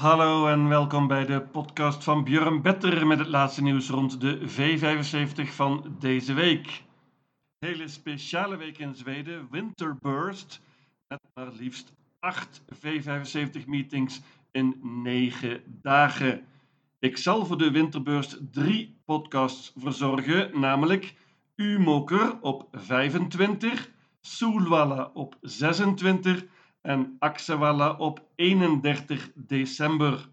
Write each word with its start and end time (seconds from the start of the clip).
Hallo 0.00 0.46
en 0.46 0.68
welkom 0.68 1.06
bij 1.06 1.26
de 1.26 1.40
podcast 1.40 2.04
van 2.04 2.24
Björn 2.24 2.62
Better 2.62 3.06
met 3.06 3.18
het 3.18 3.28
laatste 3.28 3.62
nieuws 3.62 3.88
rond 3.88 4.20
de 4.20 4.38
V75 4.48 5.54
van 5.54 5.96
deze 5.98 6.32
week. 6.32 6.82
Hele 7.58 7.88
speciale 7.88 8.56
week 8.56 8.78
in 8.78 8.94
Zweden, 8.94 9.48
Winterburst, 9.50 10.60
met 11.08 11.20
maar 11.34 11.52
liefst 11.52 11.92
8 12.18 12.62
V75 12.74 13.64
meetings 13.66 14.20
in 14.50 14.80
9 15.02 15.62
dagen. 15.66 16.46
Ik 16.98 17.16
zal 17.16 17.46
voor 17.46 17.58
de 17.58 17.70
Winterburst 17.70 18.52
drie 18.52 18.96
podcasts 19.04 19.72
verzorgen, 19.76 20.60
namelijk 20.60 21.14
Umoker 21.56 22.40
op 22.40 22.68
25, 22.72 23.90
Soelwalla 24.20 25.10
op 25.14 25.36
26 25.40 26.44
en 26.80 27.16
Axewalla 27.18 27.92
op 27.92 28.26
31 28.34 29.30
december. 29.34 30.28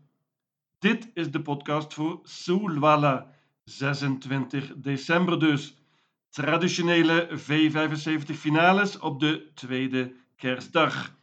Dit 0.80 1.12
is 1.14 1.32
de 1.32 1.42
podcast 1.42 1.94
voor 1.94 2.20
Soelwalla, 2.24 3.28
26 3.64 4.74
december 4.76 5.40
dus. 5.40 5.76
Traditionele 6.30 7.30
V75 7.30 8.34
finales 8.34 9.00
op 9.00 9.20
de 9.20 9.52
tweede 9.54 10.14
kerstdag. 10.36 11.16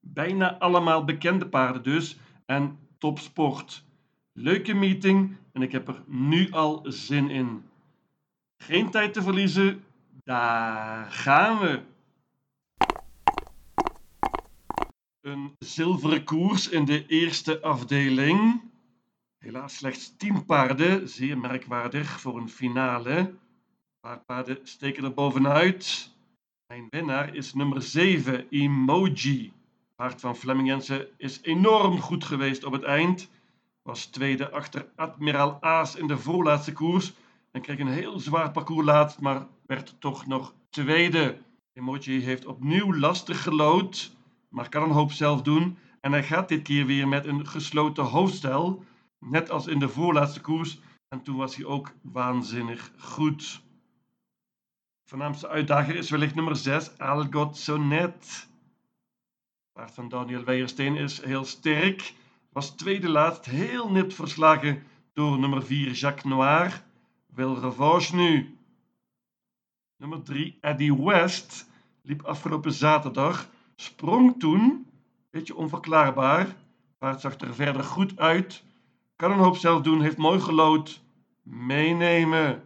Bijna 0.00 0.58
allemaal 0.58 1.04
bekende 1.04 1.48
paarden 1.48 1.82
dus 1.82 2.18
en 2.46 2.78
topsport. 2.98 3.84
Leuke 4.32 4.74
meeting 4.74 5.36
en 5.52 5.62
ik 5.62 5.72
heb 5.72 5.88
er 5.88 6.02
nu 6.06 6.50
al 6.50 6.84
zin 6.88 7.30
in. 7.30 7.64
Geen 8.56 8.90
tijd 8.90 9.12
te 9.12 9.22
verliezen, 9.22 9.84
daar 10.24 11.10
gaan 11.10 11.58
we. 11.58 11.80
Een 15.24 15.56
zilveren 15.58 16.24
koers 16.24 16.68
in 16.68 16.84
de 16.84 17.06
eerste 17.06 17.60
afdeling. 17.60 18.62
Helaas 19.38 19.76
slechts 19.76 20.16
10 20.16 20.44
paarden, 20.44 21.08
zeer 21.08 21.38
merkwaardig 21.38 22.20
voor 22.20 22.36
een 22.36 22.48
finale. 22.48 23.16
Een 23.16 23.38
paar 24.00 24.24
paarden 24.24 24.58
steken 24.62 25.04
er 25.04 25.14
bovenuit. 25.14 26.10
Mijn 26.66 26.86
winnaar 26.90 27.34
is 27.34 27.54
nummer 27.54 27.82
7, 27.82 28.46
Emoji. 28.50 29.52
Paard 29.96 30.20
van 30.20 30.36
Flemming 30.36 30.68
Jensen 30.68 31.08
is 31.16 31.40
enorm 31.42 32.00
goed 32.00 32.24
geweest 32.24 32.64
op 32.64 32.72
het 32.72 32.82
eind. 32.82 33.30
Was 33.82 34.06
tweede 34.06 34.50
achter 34.50 34.88
Admiraal 34.96 35.58
Aas 35.60 35.96
in 35.96 36.06
de 36.06 36.18
voorlaatste 36.18 36.72
koers. 36.72 37.12
En 37.50 37.60
kreeg 37.60 37.78
een 37.78 37.86
heel 37.86 38.18
zwaar 38.18 38.50
parcours 38.50 38.86
laatst, 38.86 39.20
maar 39.20 39.46
werd 39.66 39.96
toch 39.98 40.26
nog 40.26 40.54
tweede. 40.70 41.38
Emoji 41.72 42.20
heeft 42.20 42.46
opnieuw 42.46 42.94
lastig 42.94 43.42
gelood 43.42 44.13
maar 44.54 44.68
kan 44.68 44.82
een 44.82 44.90
hoop 44.90 45.12
zelf 45.12 45.42
doen. 45.42 45.78
En 46.00 46.12
hij 46.12 46.22
gaat 46.22 46.48
dit 46.48 46.62
keer 46.62 46.86
weer 46.86 47.08
met 47.08 47.26
een 47.26 47.46
gesloten 47.46 48.04
hoofdstel, 48.04 48.84
net 49.18 49.50
als 49.50 49.66
in 49.66 49.78
de 49.78 49.88
voorlaatste 49.88 50.40
koers. 50.40 50.80
En 51.08 51.22
toen 51.22 51.36
was 51.36 51.56
hij 51.56 51.64
ook 51.64 51.92
waanzinnig 52.02 52.92
goed. 52.98 53.62
Voornaamste 55.04 55.48
uitdager 55.48 55.96
is 55.96 56.10
wellicht 56.10 56.34
nummer 56.34 56.56
6, 56.56 56.98
Algot 56.98 57.56
Sonet. 57.56 58.48
Paard 59.72 59.94
van 59.94 60.08
Daniel 60.08 60.44
Weijersteen 60.44 60.96
is 60.96 61.22
heel 61.22 61.44
sterk. 61.44 62.14
Was 62.52 62.70
tweede 62.70 63.08
laatst 63.08 63.44
heel 63.44 63.90
nipt 63.90 64.14
verslagen 64.14 64.82
door 65.12 65.38
nummer 65.38 65.62
4, 65.62 65.90
Jacques 65.90 66.32
Noir. 66.32 66.82
Wil 67.26 67.58
revanche 67.60 68.16
nu. 68.16 68.58
Nummer 69.96 70.22
3, 70.22 70.58
Eddie 70.60 71.04
West, 71.04 71.70
liep 72.02 72.22
afgelopen 72.22 72.72
zaterdag 72.72 73.52
Sprong 73.76 74.38
toen, 74.38 74.86
beetje 75.30 75.56
onverklaarbaar. 75.56 76.56
Paard 76.98 77.20
zag 77.20 77.38
er 77.38 77.54
verder 77.54 77.84
goed 77.84 78.18
uit. 78.18 78.64
Kan 79.16 79.30
een 79.30 79.38
hoop 79.38 79.56
zelf 79.56 79.82
doen, 79.82 80.00
heeft 80.00 80.16
mooi 80.16 80.40
gelood. 80.40 81.02
Meenemen. 81.42 82.62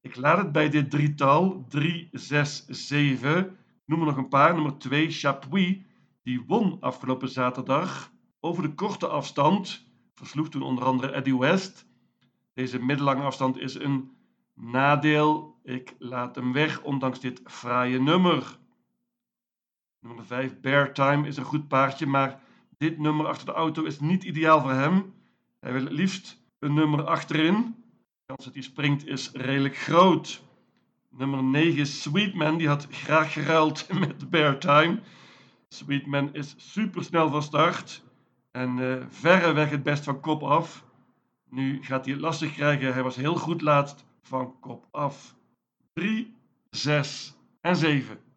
Ik 0.00 0.16
laat 0.16 0.38
het 0.38 0.52
bij 0.52 0.68
dit 0.68 0.90
drietal. 0.90 1.64
3, 1.68 2.08
6, 2.12 2.66
7. 2.66 3.56
Noem 3.84 4.00
er 4.00 4.06
nog 4.06 4.16
een 4.16 4.28
paar. 4.28 4.54
Nummer 4.54 4.78
2, 4.78 5.10
Chapuis. 5.10 5.76
Die 6.22 6.44
won 6.46 6.76
afgelopen 6.80 7.28
zaterdag 7.28 8.12
over 8.40 8.62
de 8.62 8.74
korte 8.74 9.06
afstand. 9.06 9.86
Versloeg 10.14 10.48
toen 10.48 10.62
onder 10.62 10.84
andere 10.84 11.12
Eddie 11.12 11.38
West. 11.38 11.86
Deze 12.54 12.78
middellange 12.78 13.22
afstand 13.22 13.58
is 13.58 13.74
een 13.74 14.10
nadeel. 14.54 15.56
Ik 15.62 15.94
laat 15.98 16.34
hem 16.34 16.52
weg, 16.52 16.82
ondanks 16.82 17.20
dit 17.20 17.40
fraaie 17.44 18.00
nummer. 18.00 18.58
Nummer 20.08 20.26
5, 20.26 20.60
Bear 20.60 20.92
Time, 20.92 21.26
is 21.26 21.36
een 21.36 21.44
goed 21.44 21.68
paardje, 21.68 22.06
maar 22.06 22.40
dit 22.78 22.98
nummer 22.98 23.26
achter 23.26 23.46
de 23.46 23.52
auto 23.52 23.84
is 23.84 24.00
niet 24.00 24.24
ideaal 24.24 24.60
voor 24.60 24.72
hem. 24.72 25.14
Hij 25.60 25.72
wil 25.72 25.84
het 25.84 25.92
liefst 25.92 26.42
een 26.58 26.74
nummer 26.74 27.04
achterin. 27.04 27.54
De 27.54 28.26
kans 28.26 28.44
dat 28.44 28.54
hij 28.54 28.62
springt 28.62 29.06
is 29.06 29.30
redelijk 29.32 29.76
groot. 29.76 30.42
Nummer 31.08 31.42
9, 31.44 31.86
Sweetman, 31.86 32.56
die 32.56 32.68
had 32.68 32.86
graag 32.90 33.32
geruild 33.32 33.88
met 34.00 34.30
Bear 34.30 34.58
Time. 34.58 35.00
Sweetman 35.68 36.34
is 36.34 36.54
super 36.56 37.04
snel 37.04 37.30
van 37.30 37.42
start 37.42 38.02
en 38.50 38.78
uh, 38.78 39.04
verreweg 39.08 39.70
het 39.70 39.82
best 39.82 40.04
van 40.04 40.20
kop 40.20 40.42
af. 40.42 40.84
Nu 41.50 41.84
gaat 41.84 42.04
hij 42.04 42.14
het 42.14 42.22
lastig 42.22 42.52
krijgen. 42.52 42.92
Hij 42.92 43.02
was 43.02 43.16
heel 43.16 43.36
goed 43.36 43.60
laatst 43.60 44.04
van 44.22 44.60
kop 44.60 44.86
af. 44.90 45.34
3, 45.92 46.34
6 46.70 47.34
en 47.60 47.76
7. 47.76 48.27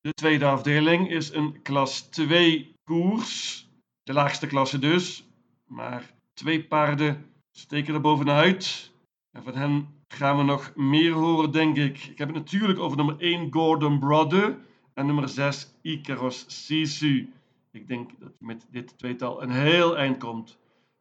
De 0.00 0.12
tweede 0.12 0.44
afdeling 0.44 1.10
is 1.10 1.32
een 1.32 1.62
klas 1.62 2.00
2 2.00 2.74
koers. 2.84 3.66
De 4.02 4.12
laagste 4.12 4.46
klasse 4.46 4.78
dus. 4.78 5.24
Maar 5.66 6.14
twee 6.34 6.64
paarden 6.64 7.26
steken 7.50 7.94
er 7.94 8.00
bovenuit. 8.00 8.92
En 9.30 9.42
van 9.42 9.54
hen 9.54 9.88
gaan 10.08 10.36
we 10.36 10.42
nog 10.42 10.72
meer 10.74 11.12
horen, 11.12 11.50
denk 11.50 11.76
ik. 11.76 12.04
Ik 12.04 12.18
heb 12.18 12.28
het 12.28 12.36
natuurlijk 12.36 12.78
over 12.78 12.96
nummer 12.96 13.18
1 13.18 13.52
Gordon 13.52 13.98
Brother 13.98 14.58
en 14.94 15.06
nummer 15.06 15.28
6 15.28 15.74
Icaros 15.82 16.44
Sisu. 16.46 17.32
Ik 17.70 17.88
denk 17.88 18.10
dat 18.20 18.32
met 18.38 18.66
dit 18.70 18.98
tweetal 18.98 19.42
een 19.42 19.50
heel 19.50 19.96
eind 19.96 20.18
komt. 20.18 20.58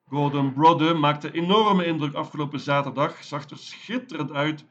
Gordon 0.09 0.53
Brother 0.53 1.00
maakte 1.00 1.31
enorme 1.31 1.85
indruk 1.85 2.14
afgelopen 2.14 2.59
zaterdag. 2.59 3.24
Zag 3.24 3.50
er 3.50 3.58
schitterend 3.58 4.31
uit 4.31 4.66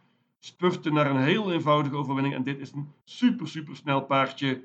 spurte 0.47 0.91
naar 0.91 1.11
een 1.11 1.23
heel 1.23 1.53
eenvoudige 1.53 1.97
overwinning. 1.97 2.35
En 2.35 2.43
dit 2.43 2.59
is 2.61 2.73
een 2.73 2.93
super, 3.05 3.49
super 3.49 3.77
snel 3.77 4.01
paardje. 4.01 4.63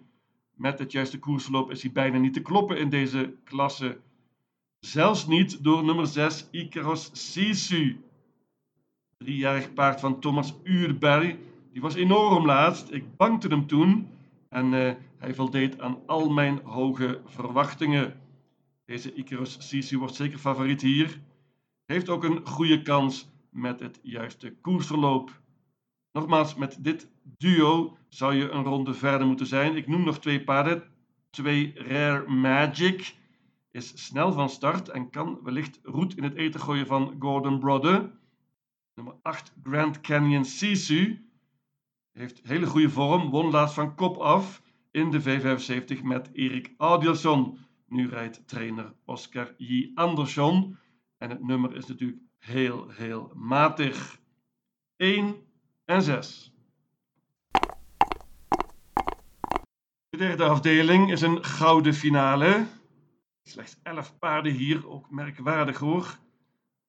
Met 0.55 0.79
het 0.79 0.91
juiste 0.91 1.19
koersverloop 1.19 1.71
is 1.71 1.81
hij 1.81 1.91
bijna 1.91 2.17
niet 2.17 2.33
te 2.33 2.41
kloppen 2.41 2.77
in 2.77 2.89
deze 2.89 3.35
klasse. 3.43 3.99
Zelfs 4.79 5.27
niet 5.27 5.63
door 5.63 5.83
nummer 5.83 6.07
6 6.07 6.47
Icaros 6.51 7.09
Sisu. 7.13 8.01
Driejarig 9.17 9.73
paard 9.73 9.99
van 9.99 10.19
Thomas 10.19 10.53
Uurberg. 10.63 11.35
Die 11.71 11.81
was 11.81 11.95
enorm 11.95 12.45
laatst. 12.45 12.91
Ik 12.91 13.15
bankte 13.17 13.47
hem 13.47 13.67
toen. 13.67 14.07
En 14.49 14.73
uh, 14.73 14.91
hij 15.17 15.33
voldeed 15.33 15.79
aan 15.79 15.99
al 16.05 16.29
mijn 16.29 16.59
hoge 16.63 17.21
verwachtingen. 17.25 18.19
Deze 18.85 19.13
Icaros 19.13 19.55
Sisu 19.59 19.97
wordt 19.97 20.15
zeker 20.15 20.39
favoriet 20.39 20.81
hier. 20.81 21.21
Heeft 21.85 22.09
ook 22.09 22.23
een 22.23 22.47
goede 22.47 22.81
kans 22.81 23.29
met 23.49 23.79
het 23.79 23.99
juiste 24.03 24.55
koersverloop. 24.61 25.40
Nogmaals, 26.11 26.55
met 26.55 26.77
dit 26.83 27.09
duo 27.23 27.97
zou 28.07 28.33
je 28.33 28.49
een 28.49 28.63
ronde 28.63 28.93
verder 28.93 29.27
moeten 29.27 29.45
zijn. 29.45 29.75
Ik 29.75 29.87
noem 29.87 30.03
nog 30.03 30.19
twee 30.19 30.43
paarden. 30.43 30.83
Twee 31.29 31.73
Rare 31.75 32.29
Magic 32.29 33.15
is 33.71 34.05
snel 34.05 34.31
van 34.31 34.49
start 34.49 34.89
en 34.89 35.09
kan 35.09 35.39
wellicht 35.43 35.79
roet 35.83 36.17
in 36.17 36.23
het 36.23 36.35
eten 36.35 36.59
gooien 36.59 36.87
van 36.87 37.15
Gordon 37.19 37.59
Brother. 37.59 38.11
Nummer 38.95 39.15
8 39.21 39.53
Grand 39.63 40.01
Canyon 40.01 40.45
Sisu 40.45 41.29
heeft 42.11 42.41
hele 42.43 42.65
goede 42.65 42.89
vorm, 42.89 43.29
won 43.29 43.51
laatst 43.51 43.75
van 43.75 43.95
kop 43.95 44.17
af 44.17 44.61
in 44.91 45.11
de 45.11 45.21
V75 45.21 46.03
met 46.03 46.29
Erik 46.33 46.73
Audielson. 46.77 47.57
Nu 47.87 48.07
rijdt 48.09 48.47
trainer 48.47 48.93
Oscar 49.05 49.53
J. 49.57 49.91
Andersson 49.93 50.77
en 51.17 51.29
het 51.29 51.43
nummer 51.43 51.75
is 51.75 51.85
natuurlijk 51.85 52.21
heel, 52.37 52.89
heel 52.89 53.31
matig. 53.35 54.19
1 54.95 55.35
en 55.85 56.01
6. 56.01 56.53
De 60.09 60.17
derde 60.17 60.43
afdeling 60.43 61.11
is 61.11 61.21
een 61.21 61.43
gouden 61.43 61.93
finale. 61.93 62.65
Slechts 63.43 63.79
11 63.83 64.17
paarden 64.19 64.51
hier, 64.51 64.89
ook 64.89 65.11
merkwaardig 65.11 65.77
hoor. 65.77 66.19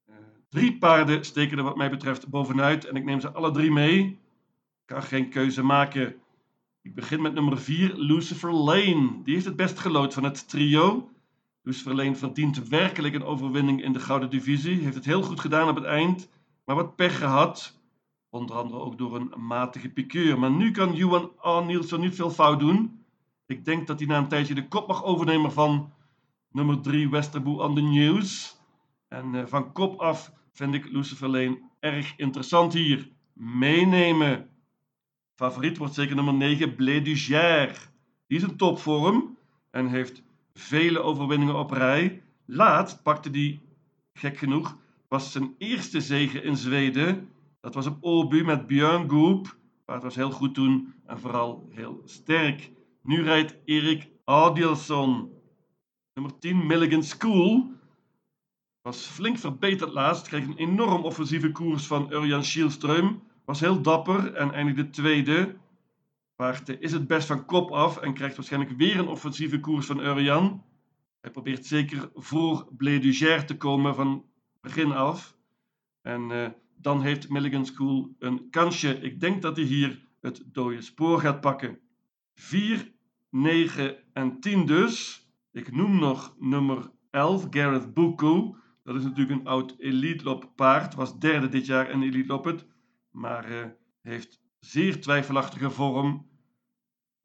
Uh, 0.08 0.16
drie 0.48 0.78
paarden 0.78 1.24
steken 1.24 1.58
er 1.58 1.64
wat 1.64 1.76
mij 1.76 1.90
betreft 1.90 2.28
bovenuit 2.28 2.84
en 2.84 2.96
ik 2.96 3.04
neem 3.04 3.20
ze 3.20 3.32
alle 3.32 3.50
drie 3.50 3.70
mee. 3.70 4.04
Ik 4.80 4.86
kan 4.86 5.02
geen 5.02 5.28
keuze 5.28 5.62
maken. 5.62 6.14
Ik 6.82 6.94
begin 6.94 7.22
met 7.22 7.34
nummer 7.34 7.58
4, 7.58 7.94
Lucifer 7.94 8.52
Lane. 8.52 9.22
Die 9.22 9.34
heeft 9.34 9.46
het 9.46 9.56
best 9.56 9.78
gelood 9.78 10.14
van 10.14 10.24
het 10.24 10.48
trio. 10.48 11.10
Lucifer 11.62 11.94
Lane 11.94 12.16
verdient 12.16 12.68
werkelijk 12.68 13.14
een 13.14 13.24
overwinning 13.24 13.82
in 13.82 13.92
de 13.92 14.00
gouden 14.00 14.30
divisie. 14.30 14.82
Heeft 14.82 14.94
het 14.94 15.04
heel 15.04 15.22
goed 15.22 15.40
gedaan 15.40 15.68
op 15.68 15.74
het 15.74 15.84
eind, 15.84 16.28
maar 16.64 16.76
wat 16.76 16.96
pech 16.96 17.18
gehad. 17.18 17.80
Onder 18.32 18.56
andere 18.56 18.80
ook 18.80 18.98
door 18.98 19.16
een 19.16 19.32
matige 19.36 19.88
piqueur. 19.88 20.38
Maar 20.38 20.50
nu 20.50 20.70
kan 20.70 20.94
Johan 20.94 21.32
A. 21.44 21.60
Nielsen 21.60 22.00
niet 22.00 22.14
veel 22.14 22.30
fout 22.30 22.60
doen. 22.60 23.04
Ik 23.46 23.64
denk 23.64 23.86
dat 23.86 23.98
hij 23.98 24.08
na 24.08 24.18
een 24.18 24.28
tijdje 24.28 24.54
de 24.54 24.68
kop 24.68 24.88
mag 24.88 25.04
overnemen 25.04 25.52
van 25.52 25.92
nummer 26.50 26.80
3 26.80 27.10
Westerboe 27.10 27.62
on 27.62 27.74
the 27.74 27.80
News. 27.80 28.56
En 29.08 29.34
uh, 29.34 29.46
van 29.46 29.72
kop 29.72 30.00
af 30.00 30.32
vind 30.52 30.74
ik 30.74 30.90
Lucifer 30.90 31.28
Lane 31.28 31.60
erg 31.80 32.16
interessant 32.16 32.72
hier. 32.72 33.08
Meenemen. 33.32 34.48
Favoriet 35.34 35.78
wordt 35.78 35.94
zeker 35.94 36.16
nummer 36.16 36.34
9 36.34 36.74
Blé 36.74 37.02
du 37.02 37.16
Gers. 37.16 37.88
Die 38.26 38.38
is 38.38 38.42
een 38.42 38.56
topvorm 38.56 39.36
en 39.70 39.88
heeft 39.88 40.22
vele 40.54 41.00
overwinningen 41.00 41.58
op 41.58 41.70
rij. 41.70 42.22
Laatst 42.44 43.02
pakte 43.02 43.30
die, 43.30 43.60
gek 44.12 44.38
genoeg, 44.38 44.76
was 45.08 45.32
zijn 45.32 45.54
eerste 45.58 46.00
zege 46.00 46.42
in 46.42 46.56
Zweden. 46.56 47.31
Dat 47.62 47.74
was 47.74 47.86
op 47.86 48.02
Åby 48.04 48.42
met 48.42 48.66
Björn 48.66 49.10
Goop. 49.10 49.56
het 49.86 50.02
was 50.02 50.14
heel 50.14 50.30
goed 50.30 50.54
toen 50.54 50.94
en 51.06 51.20
vooral 51.20 51.68
heel 51.70 52.02
sterk. 52.04 52.70
Nu 53.02 53.22
rijdt 53.22 53.56
Erik 53.64 54.08
Adielsson. 54.24 55.32
Nummer 56.14 56.38
10 56.38 56.66
Milligan 56.66 57.02
School. 57.02 57.70
Was 58.80 59.06
flink 59.06 59.38
verbeterd 59.38 59.92
laatst. 59.92 60.28
Kreeg 60.28 60.46
een 60.46 60.56
enorm 60.56 61.02
offensieve 61.02 61.52
koers 61.52 61.86
van 61.86 62.12
Urjan 62.12 62.44
Schielström. 62.44 63.20
Was 63.44 63.60
heel 63.60 63.82
dapper 63.82 64.34
en 64.34 64.52
eindigde 64.52 64.90
tweede. 64.90 65.56
Paard 66.34 66.68
is 66.80 66.92
het 66.92 67.06
best 67.06 67.26
van 67.26 67.44
kop 67.44 67.70
af 67.70 67.96
en 67.96 68.14
krijgt 68.14 68.36
waarschijnlijk 68.36 68.76
weer 68.76 68.98
een 68.98 69.08
offensieve 69.08 69.60
koers 69.60 69.86
van 69.86 70.00
Urjan. 70.00 70.64
Hij 71.20 71.30
probeert 71.30 71.66
zeker 71.66 72.10
voor 72.14 72.68
Blé 72.76 72.98
te 73.44 73.56
komen 73.56 73.94
van 73.94 74.24
begin 74.60 74.92
af. 74.92 75.36
En 76.00 76.30
uh, 76.30 76.48
dan 76.82 77.02
heeft 77.02 77.28
Milligan 77.28 77.66
School 77.66 78.14
een 78.18 78.50
kansje. 78.50 78.98
Ik 79.00 79.20
denk 79.20 79.42
dat 79.42 79.56
hij 79.56 79.64
hier 79.64 80.08
het 80.20 80.42
dode 80.46 80.80
spoor 80.80 81.20
gaat 81.20 81.40
pakken. 81.40 81.78
4, 82.34 82.92
9 83.30 83.96
en 84.12 84.40
10 84.40 84.66
dus. 84.66 85.26
Ik 85.52 85.74
noem 85.74 85.98
nog 85.98 86.36
nummer 86.38 86.90
11, 87.10 87.46
Gareth 87.50 87.94
Buku. 87.94 88.54
Dat 88.84 88.96
is 88.96 89.02
natuurlijk 89.02 89.40
een 89.40 89.46
oud 89.46 89.74
Elite 89.78 90.24
Lop 90.24 90.52
paard. 90.56 90.94
Was 90.94 91.18
derde 91.18 91.48
dit 91.48 91.66
jaar 91.66 91.90
in 91.90 92.02
Elite 92.02 92.28
Loppet. 92.28 92.66
Maar 93.10 93.50
uh, 93.50 93.64
heeft 94.00 94.40
zeer 94.58 95.00
twijfelachtige 95.00 95.70
vorm. 95.70 96.30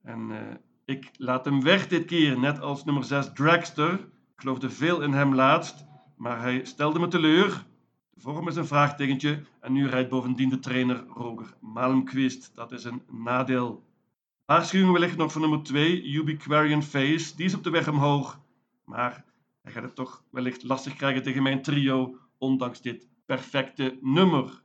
En 0.01 0.29
uh, 0.29 0.37
ik 0.85 1.09
laat 1.17 1.45
hem 1.45 1.63
weg 1.63 1.87
dit 1.87 2.05
keer, 2.05 2.39
net 2.39 2.59
als 2.59 2.83
nummer 2.83 3.03
6 3.03 3.31
Dragster. 3.33 3.93
Ik 3.93 4.43
geloofde 4.43 4.69
veel 4.69 5.01
in 5.01 5.11
hem 5.11 5.35
laatst, 5.35 5.85
maar 6.15 6.41
hij 6.41 6.65
stelde 6.65 6.99
me 6.99 7.07
teleur. 7.07 7.66
Vorm 8.19 8.47
is 8.47 8.55
een 8.55 8.67
vraagtekentje 8.67 9.43
en 9.59 9.73
nu 9.73 9.87
rijdt 9.87 10.09
bovendien 10.09 10.49
de 10.49 10.59
trainer 10.59 11.05
Roger 11.07 11.53
Malmquist. 11.59 12.51
Dat 12.55 12.71
is 12.71 12.83
een 12.83 13.01
nadeel. 13.11 13.83
Waarschuwing 14.45 14.91
wellicht 14.91 15.17
nog 15.17 15.31
voor 15.31 15.41
nummer 15.41 15.63
2, 15.63 16.03
Ubiquarian 16.03 16.83
Face. 16.83 17.35
Die 17.35 17.45
is 17.45 17.53
op 17.53 17.63
de 17.63 17.69
weg 17.69 17.87
omhoog, 17.87 18.39
maar 18.85 19.25
hij 19.61 19.71
gaat 19.71 19.83
het 19.83 19.95
toch 19.95 20.23
wellicht 20.31 20.63
lastig 20.63 20.95
krijgen 20.95 21.23
tegen 21.23 21.43
mijn 21.43 21.61
trio, 21.61 22.17
ondanks 22.37 22.81
dit 22.81 23.07
perfecte 23.25 23.97
nummer. 24.01 24.61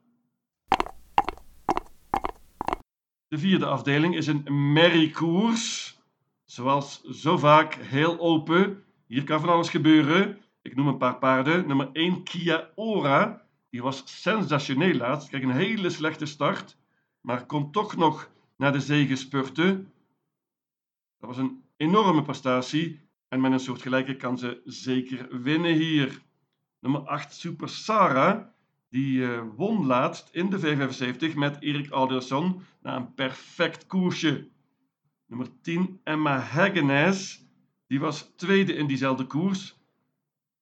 De 3.28 3.38
vierde 3.38 3.66
afdeling 3.66 4.16
is 4.16 4.26
een 4.26 4.72
merriekoers. 4.72 5.98
Zoals 6.44 7.02
zo 7.02 7.38
vaak 7.38 7.74
heel 7.74 8.18
open. 8.18 8.84
Hier 9.06 9.24
kan 9.24 9.40
van 9.40 9.48
alles 9.48 9.68
gebeuren. 9.68 10.38
Ik 10.62 10.76
noem 10.76 10.86
een 10.86 10.96
paar 10.96 11.18
paarden. 11.18 11.66
Nummer 11.66 11.90
1 11.92 12.22
Kia 12.22 12.68
Ora. 12.74 13.41
Die 13.72 13.82
was 13.82 14.02
sensationeel 14.04 14.96
laatst. 14.96 15.28
Kreeg 15.28 15.42
een 15.42 15.50
hele 15.50 15.90
slechte 15.90 16.26
start. 16.26 16.76
Maar 17.20 17.46
kon 17.46 17.70
toch 17.70 17.96
nog 17.96 18.30
naar 18.56 18.72
de 18.72 18.80
zege 18.80 19.16
spurten. 19.16 19.92
Dat 21.18 21.28
was 21.28 21.38
een 21.38 21.62
enorme 21.76 22.22
prestatie. 22.22 23.00
En 23.28 23.40
met 23.40 23.52
een 23.52 23.60
soortgelijke 23.60 24.16
kan 24.16 24.38
ze 24.38 24.60
zeker 24.64 25.42
winnen 25.42 25.74
hier. 25.74 26.22
Nummer 26.80 27.00
8 27.00 27.34
Super 27.34 27.68
Sarah. 27.68 28.46
Die 28.88 29.18
uh, 29.18 29.42
won 29.56 29.86
laatst 29.86 30.28
in 30.32 30.50
de 30.50 30.58
V75 30.60 31.34
met 31.34 31.56
Erik 31.60 31.90
Alderson 31.90 32.62
na 32.82 32.96
een 32.96 33.14
perfect 33.14 33.86
koersje. 33.86 34.48
Nummer 35.26 35.48
10 35.60 36.00
Emma 36.04 36.38
Hagenes. 36.38 37.46
Die 37.86 38.00
was 38.00 38.32
tweede 38.36 38.74
in 38.74 38.86
diezelfde 38.86 39.26
koers. 39.26 39.81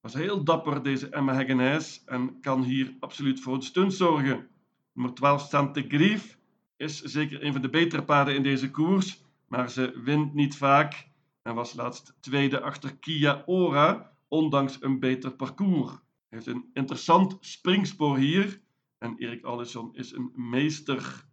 Was 0.01 0.15
heel 0.15 0.45
dapper 0.45 0.83
deze 0.83 1.09
Emma 1.09 1.35
Hagenes 1.35 2.05
en 2.05 2.41
kan 2.41 2.63
hier 2.63 2.97
absoluut 3.01 3.41
voor 3.41 3.59
de 3.59 3.65
stunt 3.65 3.95
zorgen. 3.95 4.49
Nummer 4.93 5.15
12 5.15 5.49
Sante 5.49 5.85
Grief 5.89 6.39
is 6.77 7.03
zeker 7.03 7.45
een 7.45 7.53
van 7.53 7.63
de 7.63 7.71
betere 7.71 8.05
paarden 8.05 8.35
in 8.35 8.43
deze 8.43 8.71
koers, 8.71 9.25
maar 9.49 9.71
ze 9.71 10.01
wint 10.05 10.35
niet 10.35 10.57
vaak 10.57 11.09
en 11.43 11.55
was 11.55 11.75
laatst 11.75 12.17
tweede 12.21 12.61
achter 12.61 12.97
Kia 12.97 13.43
Ora, 13.47 14.13
ondanks 14.29 14.79
een 14.81 14.99
beter 14.99 15.31
parcours 15.31 15.93
heeft 16.31 16.47
een 16.47 16.71
interessant 16.73 17.37
springspoor 17.41 18.17
hier. 18.17 18.61
En 18.99 19.17
Erik 19.19 19.45
Allison 19.45 19.95
is 19.95 20.13
een 20.13 20.33
meester. 20.35 21.25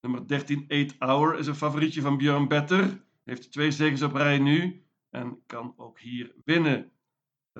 Nummer 0.00 0.26
13, 0.26 0.64
8 0.68 0.94
Hour, 0.98 1.38
is 1.38 1.46
een 1.46 1.54
favorietje 1.54 2.00
van 2.00 2.16
Björn 2.16 2.48
Better. 2.48 3.04
Heeft 3.24 3.52
twee 3.52 3.70
zegens 3.70 4.02
op 4.02 4.14
rij 4.14 4.38
nu 4.38 4.84
en 5.10 5.42
kan 5.46 5.74
ook 5.76 5.98
hier 6.00 6.34
winnen. 6.44 6.90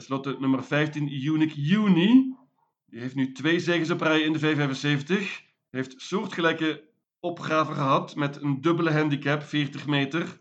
Ten 0.01 0.09
slotte 0.09 0.37
nummer 0.39 0.65
15, 0.65 1.13
Unique 1.25 1.61
Uni. 1.61 2.35
Die 2.87 3.01
heeft 3.01 3.15
nu 3.15 3.33
twee 3.33 3.61
zegens 3.61 3.91
op 3.91 4.01
rij 4.01 4.21
in 4.21 4.33
de 4.33 4.41
V75. 4.41 5.13
Heeft 5.71 6.01
soortgelijke 6.03 6.85
opgave 7.19 7.73
gehad 7.73 8.17
met 8.17 8.43
een 8.43 8.61
dubbele 8.61 8.93
handicap, 8.93 9.43
40 9.43 9.87
meter. 9.87 10.41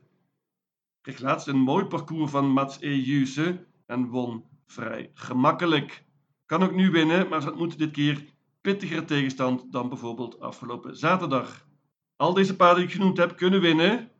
Kreeg 1.02 1.20
laatst 1.20 1.48
een 1.48 1.60
mooi 1.60 1.86
parcours 1.86 2.32
van 2.32 2.50
Mats 2.50 2.78
E. 2.82 2.96
Juse 2.96 3.66
en 3.86 4.08
won 4.08 4.44
vrij 4.66 5.12
gemakkelijk. 5.14 6.06
Kan 6.46 6.64
ook 6.64 6.76
nu 6.76 6.92
winnen, 6.92 7.28
maar 7.28 7.42
ze 7.42 7.50
ontmoeten 7.50 7.78
dit 7.78 7.92
keer 7.92 8.26
pittigere 8.62 9.06
tegenstand 9.06 9.72
dan 9.72 9.90
bijvoorbeeld 9.90 10.40
afgelopen 10.40 10.98
zaterdag. 10.98 11.68
Al 12.16 12.34
deze 12.34 12.56
paarden 12.56 12.78
die 12.78 12.88
ik 12.88 12.96
genoemd 12.96 13.18
heb 13.18 13.38
kunnen 13.38 13.62
winnen, 13.62 14.12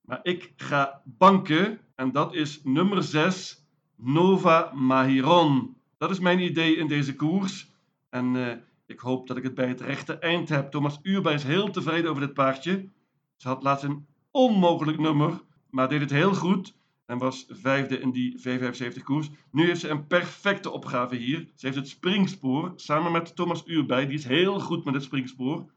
maar 0.00 0.20
ik 0.22 0.52
ga 0.56 1.02
banken 1.04 1.80
en 1.94 2.12
dat 2.12 2.34
is 2.34 2.62
nummer 2.62 3.02
6, 3.02 3.67
Nova 4.00 4.72
Mahiron. 4.74 5.76
Dat 5.96 6.10
is 6.10 6.18
mijn 6.18 6.38
idee 6.38 6.76
in 6.76 6.86
deze 6.86 7.14
koers 7.14 7.70
en 8.10 8.34
uh, 8.34 8.52
ik 8.86 9.00
hoop 9.00 9.26
dat 9.26 9.36
ik 9.36 9.42
het 9.42 9.54
bij 9.54 9.68
het 9.68 9.80
rechte 9.80 10.18
eind 10.18 10.48
heb. 10.48 10.70
Thomas 10.70 10.98
Uurbij 11.02 11.34
is 11.34 11.42
heel 11.42 11.70
tevreden 11.70 12.10
over 12.10 12.22
dit 12.22 12.34
paardje. 12.34 12.88
Ze 13.36 13.48
had 13.48 13.62
laatst 13.62 13.84
een 13.84 14.06
onmogelijk 14.30 14.98
nummer, 14.98 15.40
maar 15.70 15.88
deed 15.88 16.00
het 16.00 16.10
heel 16.10 16.34
goed 16.34 16.74
en 17.06 17.18
was 17.18 17.46
vijfde 17.48 18.00
in 18.00 18.10
die 18.10 18.38
V75-koers. 18.38 19.30
Nu 19.50 19.66
heeft 19.66 19.80
ze 19.80 19.88
een 19.88 20.06
perfecte 20.06 20.70
opgave 20.70 21.16
hier. 21.16 21.48
Ze 21.54 21.66
heeft 21.66 21.78
het 21.78 21.88
springspoor 21.88 22.72
samen 22.76 23.12
met 23.12 23.36
Thomas 23.36 23.62
Uurbij. 23.66 24.06
Die 24.06 24.18
is 24.18 24.24
heel 24.24 24.60
goed 24.60 24.84
met 24.84 24.94
het 24.94 25.02
springspoor. 25.02 25.70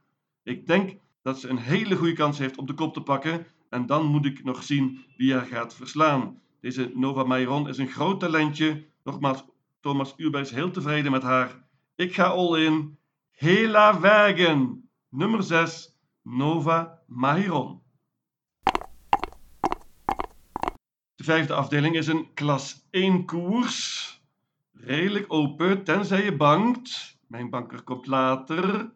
Ik 0.44 0.68
denk 0.68 0.98
dat 1.22 1.40
ze 1.40 1.50
een 1.50 1.58
hele 1.58 1.96
goede 1.96 2.14
kans 2.14 2.38
heeft 2.38 2.58
om 2.58 2.66
de 2.66 2.74
kop 2.74 2.94
te 2.94 3.02
pakken. 3.02 3.46
En 3.70 3.86
dan 3.86 4.06
moet 4.06 4.26
ik 4.26 4.44
nog 4.44 4.64
zien 4.64 5.06
wie 5.18 5.34
haar 5.34 5.46
gaat 5.46 5.76
verslaan. 5.76 6.40
Deze 6.62 6.92
Nova 6.96 7.24
Mairon 7.24 7.70
is 7.70 7.78
een 7.78 7.88
groot 7.88 8.20
talentje. 8.20 8.86
Nogmaals, 9.04 9.46
Thomas 9.80 10.14
Uurbij 10.18 10.42
is 10.42 10.52
heel 10.52 10.72
tevreden 10.72 11.12
met 11.12 11.22
haar. 11.22 11.64
Ik 11.96 12.14
ga 12.14 12.24
all 12.24 12.66
in. 12.66 12.98
Hela 13.32 14.00
Wagen. 14.00 14.90
Nummer 15.10 15.44
6, 15.44 15.98
Nova 16.22 17.00
Mahiron. 17.08 17.82
De 21.16 21.24
vijfde 21.24 21.54
afdeling 21.54 21.96
is 21.96 22.08
een 22.08 22.34
klas 22.34 22.88
1 22.90 23.26
koers. 23.26 24.22
Redelijk 24.72 25.26
open, 25.28 25.84
tenzij 25.84 26.24
je 26.24 26.36
bankt. 26.36 27.20
Mijn 27.28 27.50
banker 27.50 27.84
komt 27.84 28.08
later. 28.08 28.94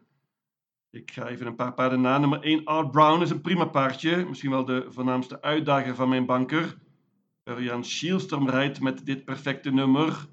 Ik 0.91 1.11
ga 1.11 1.27
even 1.27 1.47
een 1.47 1.55
paar 1.55 1.73
paarden 1.73 2.01
na. 2.01 2.17
Nummer 2.17 2.41
1, 2.41 2.65
Art 2.65 2.91
Brown 2.91 3.21
is 3.21 3.29
een 3.29 3.41
prima 3.41 3.65
paardje. 3.65 4.25
Misschien 4.25 4.51
wel 4.51 4.65
de 4.65 4.85
voornaamste 4.89 5.41
uitdager 5.41 5.95
van 5.95 6.09
mijn 6.09 6.25
banker. 6.25 6.83
Urjan 7.45 7.83
Schielström 7.83 8.49
rijdt 8.49 8.79
met 8.79 9.05
dit 9.05 9.25
perfecte 9.25 9.71
nummer. 9.71 10.27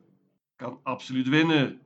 Kan 0.57 0.81
absoluut 0.83 1.28
winnen. 1.28 1.81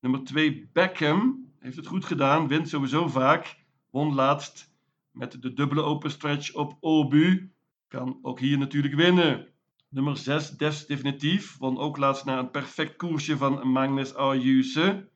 Nummer 0.00 0.24
2, 0.24 0.68
Beckham. 0.72 1.46
Heeft 1.58 1.76
het 1.76 1.86
goed 1.86 2.04
gedaan. 2.04 2.48
Wint 2.48 2.68
sowieso 2.68 3.08
vaak. 3.08 3.64
Won 3.90 4.14
laatst 4.14 4.72
met 5.10 5.42
de 5.42 5.52
dubbele 5.52 5.82
open 5.82 6.10
stretch 6.10 6.54
op 6.54 6.76
Obu. 6.80 7.52
Kan 7.88 8.18
ook 8.22 8.40
hier 8.40 8.58
natuurlijk 8.58 8.94
winnen. 8.94 9.48
Nummer 9.90 10.16
6, 10.16 10.50
Des 10.56 10.86
Definitief, 10.86 11.58
won 11.58 11.78
ook 11.78 11.96
laatst 11.96 12.24
na 12.24 12.38
een 12.38 12.50
perfect 12.50 12.96
koersje 12.96 13.36
van 13.36 13.68
Magnus 13.68 14.14
Ayuse. 14.14 15.08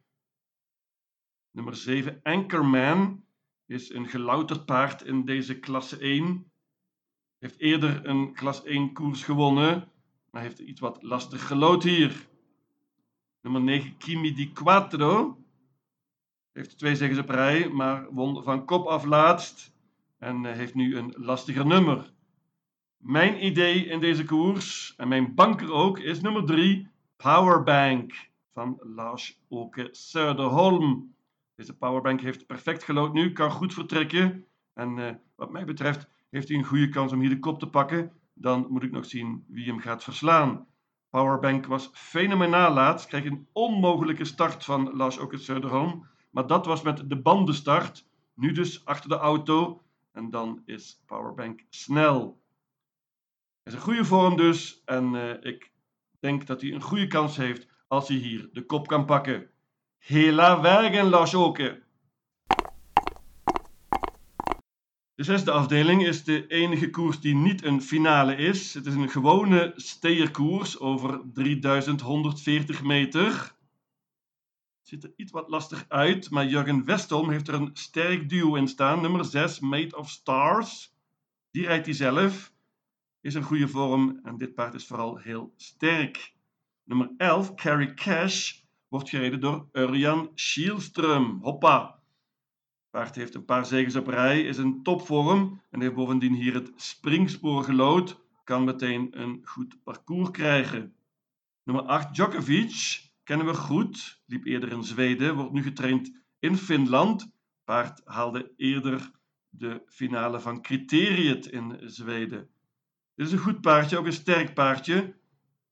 Nummer 1.50 1.76
7, 1.76 2.20
Anchorman, 2.22 3.24
is 3.66 3.90
een 3.90 4.08
gelouterd 4.08 4.64
paard 4.64 5.02
in 5.02 5.24
deze 5.24 5.58
klasse 5.58 5.98
1. 5.98 6.51
Heeft 7.42 7.58
eerder 7.58 8.06
een 8.06 8.32
klas 8.32 8.64
1 8.64 8.92
koers 8.92 9.24
gewonnen, 9.24 9.88
maar 10.30 10.42
heeft 10.42 10.58
iets 10.58 10.80
wat 10.80 11.02
lastig 11.02 11.46
gelood 11.46 11.82
hier. 11.82 12.28
Nummer 13.40 13.60
9, 13.60 13.96
Kimi 13.96 14.34
di 14.34 14.52
Quattro. 14.52 15.38
Heeft 16.52 16.78
twee 16.78 16.96
zegens 16.96 17.18
op 17.18 17.28
rij, 17.28 17.68
maar 17.68 18.12
won 18.12 18.42
van 18.42 18.64
kop 18.64 18.86
af 18.86 19.04
laatst 19.04 19.72
en 20.18 20.46
eh, 20.46 20.52
heeft 20.52 20.74
nu 20.74 20.96
een 20.96 21.14
lastiger 21.16 21.66
nummer. 21.66 22.12
Mijn 22.96 23.44
idee 23.44 23.86
in 23.86 24.00
deze 24.00 24.24
koers, 24.24 24.94
en 24.96 25.08
mijn 25.08 25.34
banker 25.34 25.72
ook, 25.72 25.98
is 25.98 26.20
nummer 26.20 26.44
3, 26.44 26.88
Powerbank 27.16 28.30
van 28.52 28.78
Lars 28.94 29.40
Åke 29.48 29.88
Söderholm. 29.92 31.14
Deze 31.54 31.76
powerbank 31.76 32.20
heeft 32.20 32.46
perfect 32.46 32.82
gelood 32.82 33.12
nu, 33.12 33.32
kan 33.32 33.50
goed 33.50 33.74
vertrekken. 33.74 34.46
En 34.74 34.96
uh, 34.96 35.10
wat 35.34 35.50
mij 35.50 35.64
betreft 35.64 36.10
heeft 36.32 36.48
hij 36.48 36.56
een 36.56 36.64
goede 36.64 36.88
kans 36.88 37.12
om 37.12 37.20
hier 37.20 37.28
de 37.28 37.38
kop 37.38 37.58
te 37.58 37.68
pakken. 37.68 38.12
Dan 38.34 38.66
moet 38.68 38.82
ik 38.82 38.90
nog 38.90 39.04
zien 39.04 39.44
wie 39.48 39.66
hem 39.66 39.78
gaat 39.78 40.04
verslaan. 40.04 40.66
Powerbank 41.10 41.66
was 41.66 41.90
fenomenaal 41.92 42.72
laatst, 42.72 43.06
kreeg 43.06 43.24
een 43.24 43.46
onmogelijke 43.52 44.24
start 44.24 44.64
van 44.64 44.96
Lars 44.96 45.18
Åke 45.18 45.38
Söderholm. 45.38 46.06
Maar 46.30 46.46
dat 46.46 46.66
was 46.66 46.82
met 46.82 47.10
de 47.10 47.20
bandenstart. 47.20 48.06
Nu 48.34 48.52
dus 48.52 48.84
achter 48.84 49.08
de 49.08 49.16
auto. 49.16 49.82
En 50.12 50.30
dan 50.30 50.62
is 50.64 51.02
Powerbank 51.06 51.64
snel. 51.70 52.42
Hij 53.62 53.72
is 53.72 53.74
een 53.74 53.84
goede 53.84 54.04
vorm 54.04 54.36
dus. 54.36 54.82
En 54.84 55.14
uh, 55.14 55.30
ik 55.40 55.70
denk 56.20 56.46
dat 56.46 56.60
hij 56.60 56.72
een 56.72 56.82
goede 56.82 57.06
kans 57.06 57.36
heeft 57.36 57.66
als 57.88 58.08
hij 58.08 58.16
hier 58.16 58.48
de 58.52 58.66
kop 58.66 58.86
kan 58.86 59.04
pakken. 59.04 59.50
Hela 59.98 60.60
vägen 60.60 61.08
Lars 61.08 61.34
Åke. 61.34 61.82
De 65.14 65.24
zesde 65.24 65.50
afdeling 65.50 66.06
is 66.06 66.24
de 66.24 66.46
enige 66.46 66.90
koers 66.90 67.20
die 67.20 67.34
niet 67.34 67.64
een 67.64 67.82
finale 67.82 68.36
is. 68.36 68.74
Het 68.74 68.86
is 68.86 68.94
een 68.94 69.08
gewone 69.08 69.72
steerkoers 69.76 70.78
over 70.78 71.20
3140 71.32 72.82
meter. 72.82 73.54
Ziet 74.82 75.04
er 75.04 75.12
iets 75.16 75.32
wat 75.32 75.48
lastig 75.48 75.84
uit, 75.88 76.30
maar 76.30 76.46
Jurgen 76.46 76.84
Westholm 76.84 77.30
heeft 77.30 77.48
er 77.48 77.54
een 77.54 77.70
sterk 77.72 78.28
duo 78.28 78.54
in 78.54 78.68
staan. 78.68 79.00
Nummer 79.00 79.24
6, 79.24 79.60
Made 79.60 79.96
of 79.96 80.10
Stars. 80.10 80.94
Die 81.50 81.66
rijdt 81.66 81.86
hij 81.86 81.94
zelf. 81.94 82.52
Is 83.20 83.34
een 83.34 83.42
goede 83.42 83.68
vorm 83.68 84.20
en 84.22 84.38
dit 84.38 84.54
paard 84.54 84.74
is 84.74 84.86
vooral 84.86 85.16
heel 85.16 85.52
sterk. 85.56 86.32
Nummer 86.84 87.10
11, 87.16 87.54
Carry 87.54 87.94
Cash, 87.94 88.60
wordt 88.88 89.08
gereden 89.08 89.40
door 89.40 89.68
Urjan 89.72 90.30
Schielström. 90.34 91.40
Hoppa! 91.40 92.01
Paard 92.92 93.14
heeft 93.14 93.34
een 93.34 93.44
paar 93.44 93.66
zegens 93.66 93.96
op 93.96 94.06
rij, 94.06 94.42
is 94.42 94.58
in 94.58 94.82
topvorm 94.82 95.60
en 95.70 95.80
heeft 95.80 95.94
bovendien 95.94 96.34
hier 96.34 96.54
het 96.54 96.72
springspoor 96.76 97.64
gelood. 97.64 98.20
Kan 98.44 98.64
meteen 98.64 99.20
een 99.20 99.40
goed 99.44 99.82
parcours 99.82 100.30
krijgen. 100.30 100.94
Nummer 101.62 101.84
8, 101.84 102.14
Djokovic, 102.14 103.02
kennen 103.22 103.46
we 103.46 103.54
goed. 103.54 104.22
Liep 104.26 104.46
eerder 104.46 104.72
in 104.72 104.84
Zweden, 104.84 105.34
wordt 105.34 105.52
nu 105.52 105.62
getraind 105.62 106.12
in 106.38 106.56
Finland. 106.56 107.32
Paard 107.64 108.00
haalde 108.04 108.52
eerder 108.56 109.10
de 109.48 109.82
finale 109.86 110.40
van 110.40 110.62
Criteriet 110.62 111.46
in 111.46 111.80
Zweden. 111.84 112.48
Dit 113.14 113.26
is 113.26 113.32
een 113.32 113.38
goed 113.38 113.60
paardje, 113.60 113.98
ook 113.98 114.06
een 114.06 114.12
sterk 114.12 114.54
paardje. 114.54 115.14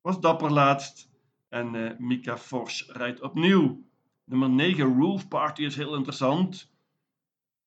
Was 0.01 0.21
dapper 0.21 0.53
laatst. 0.53 1.09
En 1.49 1.75
uh, 1.75 1.91
Mika 1.99 2.39
Fors 2.39 2.89
rijdt 2.89 3.21
opnieuw. 3.21 3.85
Nummer 4.25 4.51
9, 4.51 4.99
Roof 4.99 5.29
Party, 5.29 5.63
is 5.63 5.77
heel 5.77 5.95
interessant. 5.95 6.71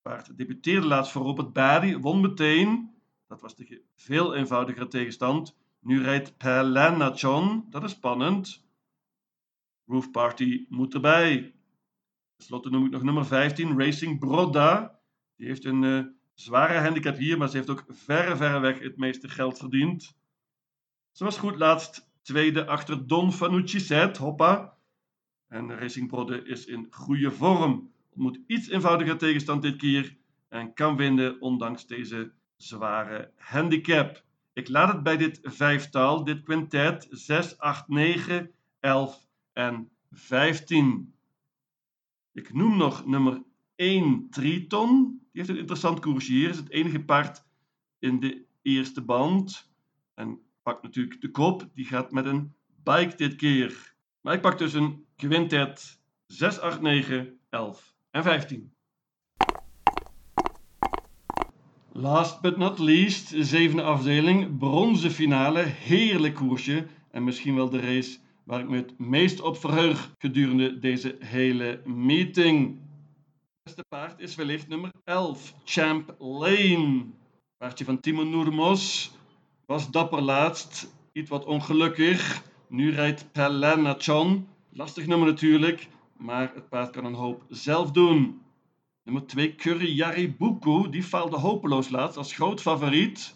Paard 0.03 0.37
debuteerde 0.37 0.87
laatst 0.87 1.11
voor 1.11 1.21
Robert 1.21 1.53
Barry, 1.53 1.97
won 1.97 2.21
meteen. 2.21 2.93
Dat 3.27 3.41
was 3.41 3.55
de 3.55 3.83
veel 3.95 4.35
eenvoudigere 4.35 4.87
tegenstand. 4.87 5.55
Nu 5.79 6.03
rijdt 6.03 6.37
Pelanachon, 6.37 7.65
dat 7.69 7.83
is 7.83 7.91
spannend. 7.91 8.65
Roof 9.85 10.11
Party 10.11 10.65
moet 10.69 10.93
erbij. 10.93 11.41
Ten 12.35 12.45
slotte 12.45 12.69
noem 12.69 12.85
ik 12.85 12.91
nog 12.91 13.03
nummer 13.03 13.25
15, 13.25 13.79
Racing 13.79 14.19
Broda. 14.19 14.99
Die 15.35 15.47
heeft 15.47 15.65
een 15.65 15.83
uh, 15.83 16.05
zware 16.33 16.79
handicap 16.79 17.17
hier, 17.17 17.37
maar 17.37 17.49
ze 17.49 17.57
heeft 17.57 17.69
ook 17.69 17.85
verre, 17.87 18.35
verre 18.35 18.59
weg 18.59 18.79
het 18.79 18.97
meeste 18.97 19.29
geld 19.29 19.57
verdiend. 19.57 20.17
Ze 21.11 21.23
was 21.23 21.37
goed 21.37 21.55
laatst 21.55 22.09
tweede 22.21 22.65
achter 22.65 23.07
Don 23.07 23.33
Fanucci 23.33 23.79
Zet, 23.79 24.17
hoppa. 24.17 24.77
En 25.47 25.77
Racing 25.79 26.07
Brode 26.07 26.43
is 26.43 26.65
in 26.65 26.87
goede 26.89 27.31
vorm. 27.31 27.92
Ontmoet 28.13 28.39
iets 28.47 28.69
eenvoudiger 28.69 29.17
tegenstand 29.17 29.61
dit 29.61 29.75
keer 29.75 30.17
en 30.49 30.73
kan 30.73 30.95
winnen 30.95 31.41
ondanks 31.41 31.87
deze 31.87 32.33
zware 32.55 33.31
handicap. 33.35 34.23
Ik 34.53 34.69
laat 34.69 34.93
het 34.93 35.03
bij 35.03 35.17
dit 35.17 35.39
vijftal, 35.43 36.23
dit 36.23 36.43
quintet, 36.43 37.07
6, 37.09 37.57
8, 37.57 37.87
9, 37.87 38.51
11 38.79 39.27
en 39.53 39.89
15. 40.11 41.13
Ik 42.31 42.53
noem 42.53 42.77
nog 42.77 43.05
nummer 43.05 43.43
1 43.75 44.27
Triton. 44.29 45.01
Die 45.31 45.41
heeft 45.41 45.49
een 45.49 45.57
interessant 45.57 45.99
koersje. 45.99 46.33
Is 46.33 46.57
het 46.57 46.69
enige 46.69 47.03
paard 47.03 47.45
in 47.99 48.19
de 48.19 48.45
eerste 48.61 49.01
band. 49.01 49.71
En 50.13 50.39
pakt 50.63 50.83
natuurlijk 50.83 51.21
de 51.21 51.31
kop. 51.31 51.69
Die 51.73 51.85
gaat 51.85 52.11
met 52.11 52.25
een 52.25 52.53
bike 52.83 53.15
dit 53.15 53.35
keer. 53.35 53.95
Maar 54.21 54.33
ik 54.33 54.41
pak 54.41 54.57
dus 54.57 54.73
een 54.73 55.05
quintet 55.15 56.01
6, 56.25 56.59
8, 56.59 56.81
9, 56.81 57.39
11 57.49 57.92
en 58.13 58.23
15. 58.23 58.73
Last 61.91 62.41
but 62.41 62.57
not 62.57 62.79
least, 62.79 63.33
zevende 63.35 63.83
afdeling, 63.83 64.57
bronzen 64.57 65.11
finale, 65.11 65.59
heerlijk 65.59 66.35
koersje 66.35 66.85
en 67.11 67.23
misschien 67.23 67.55
wel 67.55 67.69
de 67.69 67.79
race 67.79 68.17
waar 68.43 68.59
ik 68.59 68.69
me 68.69 68.75
het 68.75 68.99
meest 68.99 69.41
op 69.41 69.57
verheug 69.57 70.15
gedurende 70.17 70.79
deze 70.79 71.15
hele 71.19 71.81
meeting. 71.85 72.67
Het 72.67 73.63
beste 73.63 73.83
paard 73.89 74.19
is 74.19 74.35
wellicht 74.35 74.67
nummer 74.67 74.91
11, 75.03 75.53
Champ 75.63 76.15
Lane. 76.19 77.05
Paardje 77.57 77.85
van 77.85 77.99
Timo 77.99 78.23
Noermos, 78.23 79.11
was 79.65 79.91
dapper 79.91 80.21
laatst, 80.21 80.93
iets 81.11 81.29
wat 81.29 81.45
ongelukkig. 81.45 82.43
Nu 82.67 82.91
rijdt 82.91 83.31
Pelanachon. 83.31 84.47
Lastig 84.69 85.07
nummer 85.07 85.27
natuurlijk, 85.27 85.87
maar 86.23 86.51
het 86.53 86.69
paard 86.69 86.89
kan 86.89 87.05
een 87.05 87.13
hoop 87.13 87.43
zelf 87.49 87.91
doen. 87.91 88.41
Nummer 89.03 89.25
2, 89.25 89.55
Curry 89.55 89.95
Yaribuku, 89.95 90.89
die 90.89 91.03
faalde 91.03 91.37
hopeloos 91.37 91.89
laatst 91.89 92.17
als 92.17 92.33
groot 92.33 92.61
favoriet. 92.61 93.35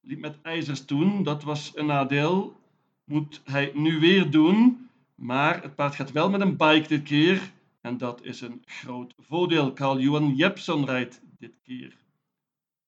Liep 0.00 0.20
met 0.20 0.38
ijzers 0.42 0.84
toen, 0.84 1.22
dat 1.22 1.42
was 1.42 1.72
een 1.74 1.86
nadeel. 1.86 2.56
Moet 3.04 3.40
hij 3.44 3.70
nu 3.74 4.00
weer 4.00 4.30
doen, 4.30 4.88
maar 5.14 5.62
het 5.62 5.74
paard 5.74 5.94
gaat 5.94 6.12
wel 6.12 6.30
met 6.30 6.40
een 6.40 6.56
bike 6.56 6.88
dit 6.88 7.02
keer. 7.02 7.52
En 7.80 7.98
dat 7.98 8.22
is 8.22 8.40
een 8.40 8.62
groot 8.64 9.14
voordeel. 9.18 9.72
Carl 9.72 9.98
Johan 9.98 10.34
Jepson 10.34 10.84
rijdt 10.84 11.20
dit 11.38 11.54
keer. 11.62 11.96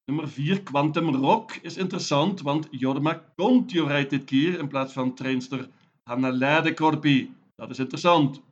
Nummer 0.05 0.29
4, 0.29 0.63
Quantum 0.63 1.15
Rock, 1.15 1.55
is 1.55 1.77
interessant, 1.77 2.41
want 2.41 2.69
Jorma 2.71 3.23
Contio 3.37 3.87
rijdt 3.87 4.11
dit 4.11 4.25
keer 4.25 4.59
in 4.59 4.69
plaats 4.69 4.93
van 4.93 5.15
trainster 5.15 5.69
Hanna 6.03 6.31
Leidekorpi. 6.31 7.35
Dat 7.57 7.71
is 7.71 7.79
interessant. 7.79 8.45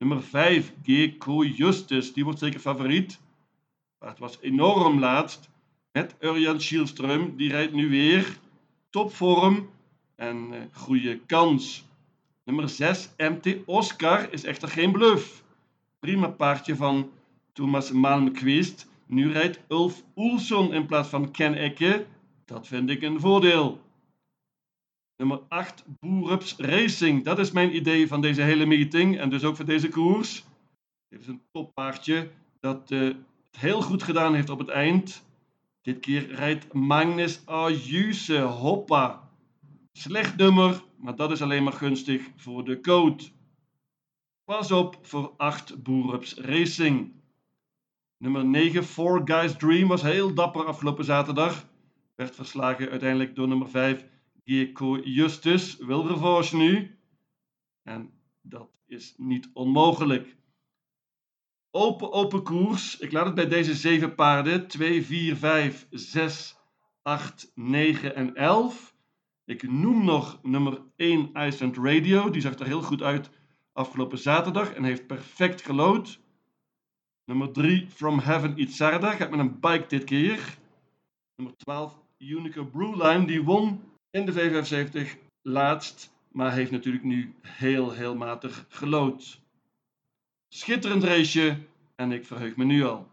Nummer 0.00 0.22
5, 0.22 0.72
Geko 0.82 1.44
Justus, 1.44 2.12
die 2.12 2.24
wordt 2.24 2.38
zeker 2.38 2.60
favoriet. 2.60 3.20
Maar 3.98 4.08
het 4.08 4.18
was 4.18 4.38
enorm 4.40 4.98
laatst 4.98 5.48
met 5.92 6.14
Urjan 6.20 6.60
Schielström. 6.60 7.36
Die 7.36 7.50
rijdt 7.50 7.72
nu 7.72 7.88
weer. 7.88 8.38
Topvorm 8.90 9.70
en 10.16 10.36
uh, 10.52 10.58
goede 10.72 11.18
kans. 11.26 11.84
Nummer 12.44 12.68
6, 12.68 13.10
MT 13.16 13.56
Oscar, 13.66 14.32
is 14.32 14.44
echter 14.44 14.68
geen 14.68 14.92
bluff. 14.92 15.44
Prima 15.98 16.28
paardje 16.28 16.76
van 16.76 17.10
Thomas 17.52 17.90
Malmquist. 17.90 18.88
Nu 19.06 19.32
rijdt 19.32 19.60
Ulf 19.68 20.02
Oelson 20.16 20.74
in 20.74 20.86
plaats 20.86 21.08
van 21.08 21.30
Ken 21.30 21.54
Ecke. 21.54 22.06
Dat 22.44 22.66
vind 22.66 22.90
ik 22.90 23.02
een 23.02 23.20
voordeel. 23.20 23.80
Nummer 25.20 25.40
8, 25.48 25.84
Boerups 26.00 26.56
Racing. 26.56 27.24
Dat 27.24 27.38
is 27.38 27.50
mijn 27.50 27.76
idee 27.76 28.08
van 28.08 28.20
deze 28.20 28.42
hele 28.42 28.66
meeting 28.66 29.18
en 29.18 29.30
dus 29.30 29.44
ook 29.44 29.56
voor 29.56 29.64
deze 29.64 29.88
koers. 29.88 30.44
Dit 31.08 31.20
is 31.20 31.26
een 31.26 31.42
toppaardje 31.52 32.30
dat 32.60 32.90
uh, 32.90 33.00
het 33.00 33.16
heel 33.58 33.82
goed 33.82 34.02
gedaan 34.02 34.34
heeft 34.34 34.50
op 34.50 34.58
het 34.58 34.68
eind. 34.68 35.24
Dit 35.82 36.00
keer 36.00 36.34
rijdt 36.34 36.72
Magnus 36.72 37.46
Ayuse. 37.46 38.38
Hoppa. 38.38 39.28
Slecht 39.92 40.36
nummer, 40.36 40.82
maar 40.96 41.16
dat 41.16 41.30
is 41.30 41.42
alleen 41.42 41.62
maar 41.62 41.72
gunstig 41.72 42.22
voor 42.36 42.64
de 42.64 42.80
code. 42.80 43.24
Pas 44.44 44.72
op 44.72 44.98
voor 45.02 45.34
8 45.36 45.82
Boerups 45.82 46.34
Racing. 46.34 47.12
Nummer 48.16 48.44
9, 48.44 48.84
Four 48.84 49.20
Guys 49.24 49.56
Dream, 49.56 49.88
was 49.88 50.02
heel 50.02 50.34
dapper 50.34 50.64
afgelopen 50.64 51.04
zaterdag. 51.04 51.68
Werd 52.14 52.34
verslagen 52.34 52.90
uiteindelijk 52.90 53.34
door 53.34 53.48
nummer 53.48 53.68
5, 53.68 54.04
Geko 54.50 54.98
Justus. 54.98 55.76
Wil 55.76 56.06
revanche 56.06 56.56
nu. 56.56 56.98
En 57.82 58.10
dat 58.40 58.70
is 58.86 59.14
niet 59.16 59.50
onmogelijk. 59.52 60.36
Open, 61.70 62.12
open 62.12 62.42
koers. 62.42 62.98
Ik 62.98 63.12
laat 63.12 63.26
het 63.26 63.34
bij 63.34 63.48
deze 63.48 63.74
7 63.74 64.14
paarden. 64.14 64.68
2, 64.68 65.04
4, 65.04 65.36
5, 65.36 65.86
6, 65.90 66.56
8, 67.02 67.52
9 67.54 68.14
en 68.14 68.34
11. 68.34 68.94
Ik 69.44 69.70
noem 69.70 70.04
nog 70.04 70.42
nummer 70.42 70.82
1 70.96 71.30
Iceland 71.34 71.76
Radio. 71.76 72.30
Die 72.30 72.42
zag 72.42 72.58
er 72.58 72.66
heel 72.66 72.82
goed 72.82 73.02
uit 73.02 73.30
afgelopen 73.72 74.18
zaterdag 74.18 74.72
en 74.72 74.84
heeft 74.84 75.06
perfect 75.06 75.62
gelood. 75.62 76.20
Nummer 77.24 77.52
3, 77.52 77.86
From 77.88 78.18
Heaven 78.18 78.58
Itzarda, 78.60 79.12
gaat 79.14 79.30
met 79.30 79.40
een 79.40 79.60
bike 79.60 79.86
dit 79.88 80.04
keer. 80.04 80.58
Nummer 81.36 81.56
12, 81.56 82.00
Unico 82.18 82.64
Brewline 82.64 83.26
die 83.26 83.42
won 83.42 83.89
in 84.10 84.26
de 84.26 84.32
V75 84.32 85.18
laatst, 85.42 86.12
maar 86.32 86.52
heeft 86.52 86.70
natuurlijk 86.70 87.04
nu 87.04 87.34
heel, 87.42 87.90
heel 87.90 88.16
matig 88.16 88.66
gelood. 88.68 89.40
Schitterend 90.48 91.04
raceje 91.04 91.58
en 91.96 92.12
ik 92.12 92.26
verheug 92.26 92.56
me 92.56 92.64
nu 92.64 92.84
al. 92.84 93.08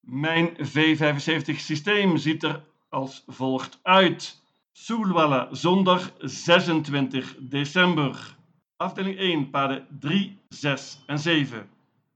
Mijn 0.00 0.56
V75 0.56 1.56
systeem 1.56 2.16
ziet 2.16 2.42
er 2.42 2.64
als 2.88 3.24
volgt 3.26 3.78
uit. 3.82 4.42
Soelwalla, 4.72 5.54
zondag 5.54 6.12
26 6.18 7.36
december. 7.38 8.36
Afdeling 8.76 9.18
1, 9.18 9.50
paden 9.50 9.86
3, 10.00 10.38
6 10.48 11.02
en 11.06 11.18
7. 11.18 11.68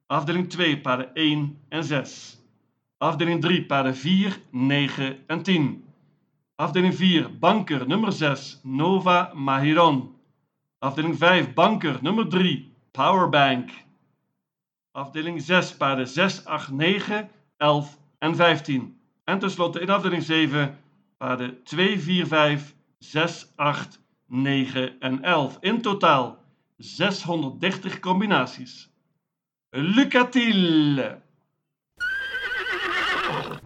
Afdeling 0.07 0.51
2, 0.51 0.81
paden 0.81 1.15
1 1.15 1.59
en 1.69 1.85
6. 1.85 2.42
Afdeling 3.03 3.41
3, 3.41 3.67
paden 3.67 3.97
4, 3.97 4.39
9 4.51 5.19
en 5.27 5.43
10. 5.43 5.85
Afdeling 6.57 6.95
4, 6.95 7.39
banker 7.39 7.87
nummer 7.87 8.13
6, 8.13 8.61
Nova 8.63 9.31
Mahiron. 9.35 10.17
Afdeling 10.79 11.17
5, 11.19 11.53
banker 11.53 11.99
nummer 12.03 12.29
3, 12.29 12.73
Powerbank. 12.91 13.71
Afdeling 14.93 15.41
6, 15.41 15.77
paden 15.77 16.09
6, 16.09 16.45
8, 16.45 16.73
9, 16.73 17.29
11 17.57 17.99
en 18.19 18.37
15. 18.37 18.97
En 19.25 19.39
tenslotte 19.39 19.81
in 19.81 19.91
afdeling 19.91 20.23
7, 20.23 20.79
paden 21.19 21.63
2, 21.65 21.99
4, 21.99 22.27
5, 22.27 22.75
6, 22.99 23.53
8, 23.57 24.01
9 24.27 24.97
en 24.99 25.23
11. 25.23 25.59
In 25.61 25.81
totaal 25.81 26.39
630 26.77 27.99
combinaties. 27.99 28.91
Lucatil! 29.71 31.22